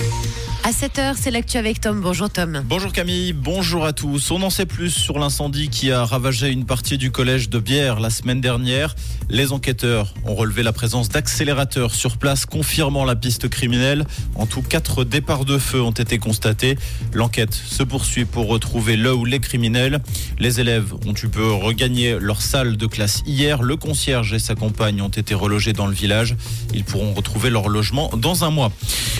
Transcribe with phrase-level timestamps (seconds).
[0.00, 2.02] you À 7h, c'est l'actu avec Tom.
[2.02, 2.62] Bonjour Tom.
[2.66, 4.30] Bonjour Camille, bonjour à tous.
[4.30, 8.00] On en sait plus sur l'incendie qui a ravagé une partie du collège de Bière
[8.00, 8.94] la semaine dernière.
[9.30, 14.04] Les enquêteurs ont relevé la présence d'accélérateurs sur place, confirmant la piste criminelle.
[14.34, 16.76] En tout, quatre départs de feu ont été constatés.
[17.14, 20.02] L'enquête se poursuit pour retrouver le ou les criminels.
[20.38, 23.62] Les élèves ont peu regagner leur salle de classe hier.
[23.62, 26.36] Le concierge et sa compagne ont été relogés dans le village.
[26.74, 28.70] Ils pourront retrouver leur logement dans un mois.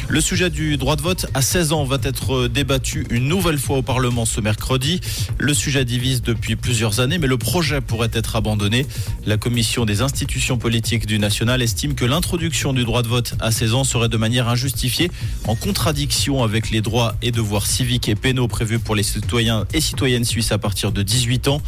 [0.08, 3.78] Le sujet du droit de vote à 16 ans va être débattu une nouvelle fois
[3.78, 5.00] au Parlement ce mercredi.
[5.38, 8.84] Le sujet divise depuis plusieurs années, mais le projet pourrait être abandonné.
[9.24, 13.52] La commission des institutions politiques du national estime que l'introduction du droit de vote à
[13.52, 15.12] 16 ans serait de manière injustifiée,
[15.46, 19.80] en contradiction avec les droits et devoirs civiques et pénaux prévus pour les citoyens et
[19.80, 21.62] citoyennes suisses à partir de 18 ans.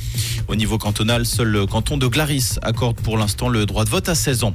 [0.49, 4.09] Au niveau cantonal, seul le canton de Glaris accorde pour l'instant le droit de vote
[4.09, 4.55] à 16 ans.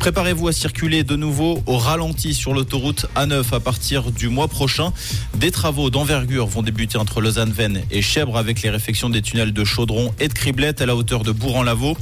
[0.00, 4.94] Préparez-vous à circuler de nouveau au ralenti sur l'autoroute A9 à partir du mois prochain.
[5.36, 9.62] Des travaux d'envergure vont débuter entre Lausanne-Vennes et Chèvre avec les réfections des tunnels de
[9.62, 11.98] Chaudron et de Criblette à la hauteur de Bourg-en-Lavaux.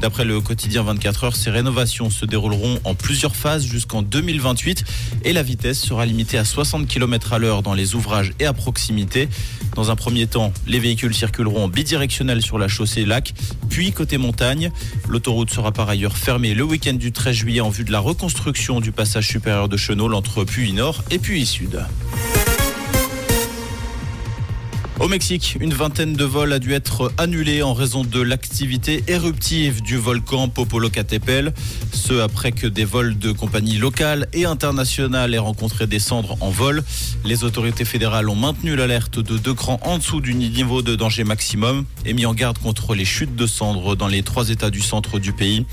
[0.00, 4.84] D'après le quotidien 24 heures, ces rénovations se dérouleront en plusieurs phases jusqu'en 2028
[5.24, 8.52] et la vitesse sera limitée à 60 km à l'heure dans les ouvrages et à
[8.52, 9.28] proximité.
[9.74, 13.34] Dans un premier temps, les véhicules circuleront en bidirectionnel sur la chaussée lac,
[13.68, 14.70] puis côté montagne.
[15.08, 18.92] L'autoroute sera par ailleurs fermée le week-end du 13 en vue de la reconstruction du
[18.92, 21.82] passage supérieur de Chenol entre Puy Nord et Puy Sud.
[25.00, 29.80] Au Mexique, une vingtaine de vols a dû être annulés en raison de l'activité éruptive
[29.80, 31.54] du volcan Popolocatépetl.
[31.90, 36.50] Ce après que des vols de compagnies locales et internationales aient rencontré des cendres en
[36.50, 36.84] vol.
[37.24, 41.24] Les autorités fédérales ont maintenu l'alerte de deux crans en dessous du niveau de danger
[41.24, 44.82] maximum et mis en garde contre les chutes de cendres dans les trois États du
[44.82, 45.64] centre du pays.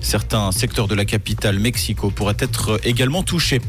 [0.00, 3.60] Certains secteurs de la capitale Mexico pourraient être également touchés.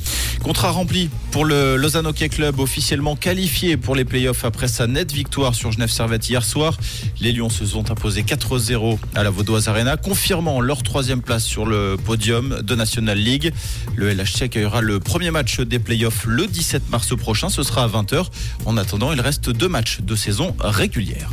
[0.44, 5.07] Contrat rempli pour le Lausanne Hockey Club officiellement qualifié pour les playoffs après sa nette
[5.12, 6.78] victoire sur Genève Servette hier soir.
[7.20, 11.66] Les Lions se sont imposés 4-0 à la Vaudoise Arena, confirmant leur troisième place sur
[11.66, 13.54] le podium de National League.
[13.96, 17.50] Le LHC accueillera le premier match des playoffs le 17 mars prochain.
[17.50, 18.26] Ce sera à 20h.
[18.66, 21.30] En attendant, il reste deux matchs de saison régulière.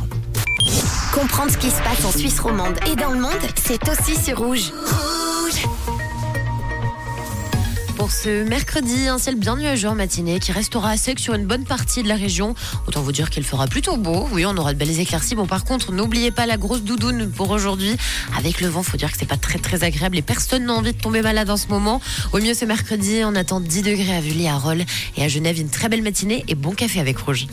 [1.13, 4.37] Comprendre ce qui se passe en Suisse romande et dans le monde, c'est aussi sur
[4.37, 4.71] Rouge.
[8.05, 11.63] Pour ce mercredi, un ciel bien nuageux en matinée qui restera sec sur une bonne
[11.63, 12.53] partie de la région.
[12.87, 14.29] Autant vous dire qu'il fera plutôt beau.
[14.31, 15.33] Oui, on aura de belles éclaircies.
[15.33, 17.97] Bon, par contre, n'oubliez pas la grosse doudoune pour aujourd'hui.
[18.37, 20.93] Avec le vent, faut dire que c'est pas très très agréable et personne n'a envie
[20.93, 21.99] de tomber malade en ce moment.
[22.31, 24.85] Au mieux, ce mercredi, on attend 10 degrés à Vully, à Rolles
[25.17, 25.59] et à Genève.
[25.59, 27.43] Une très belle matinée et bon café avec Rouge.